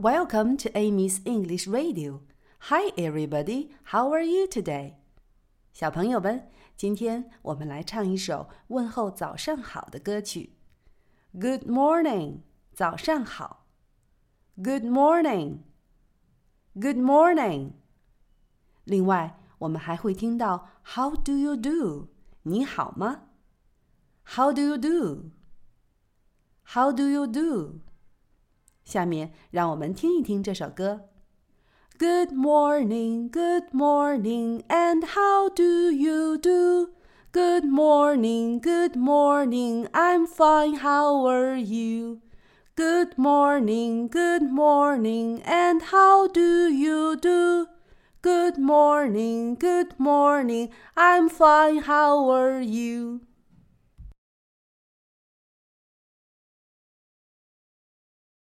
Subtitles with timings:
[0.00, 2.20] Welcome to Amy's English Radio.
[2.68, 3.70] Hi, everybody.
[3.92, 4.94] How are you today?
[5.72, 10.52] 小朋友们，今天我们来唱一首问候早上好的歌曲。
[11.32, 12.42] Good morning，
[12.72, 13.66] 早上好。
[14.56, 17.72] Good morning，Good morning。
[18.84, 22.08] 另外，我们还会听到 How do you do？
[22.42, 23.22] 你好吗？
[24.24, 27.80] How do you do？How do you do？
[28.90, 31.08] 下面让我们听一听这首歌。
[31.98, 36.90] Good morning, good morning, and how do you do?
[37.32, 42.20] Good morning, good morning, I'm fine, how are you?
[42.74, 47.68] Good morning, good morning, and how do you do?
[48.20, 53.22] Good morning, good morning, I'm fine, how are you?